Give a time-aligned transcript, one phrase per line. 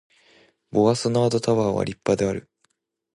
[0.71, 2.49] ボワソナードタワーは立派である